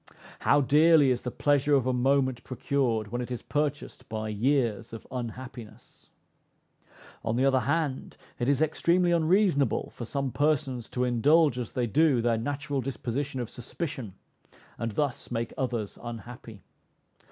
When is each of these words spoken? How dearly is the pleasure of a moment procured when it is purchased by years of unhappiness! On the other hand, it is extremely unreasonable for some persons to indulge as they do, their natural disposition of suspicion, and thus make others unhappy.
How 0.39 0.61
dearly 0.61 1.11
is 1.11 1.21
the 1.21 1.29
pleasure 1.29 1.75
of 1.75 1.85
a 1.85 1.93
moment 1.93 2.43
procured 2.43 3.09
when 3.11 3.21
it 3.21 3.29
is 3.29 3.43
purchased 3.43 4.09
by 4.09 4.29
years 4.29 4.93
of 4.93 5.05
unhappiness! 5.11 6.09
On 7.23 7.35
the 7.35 7.45
other 7.45 7.59
hand, 7.59 8.17
it 8.39 8.49
is 8.49 8.63
extremely 8.63 9.11
unreasonable 9.11 9.91
for 9.91 10.05
some 10.05 10.31
persons 10.31 10.89
to 10.89 11.03
indulge 11.03 11.59
as 11.59 11.73
they 11.73 11.85
do, 11.85 12.19
their 12.19 12.39
natural 12.39 12.81
disposition 12.81 13.39
of 13.39 13.51
suspicion, 13.51 14.15
and 14.79 14.93
thus 14.93 15.29
make 15.29 15.53
others 15.55 15.99
unhappy. 16.01 16.63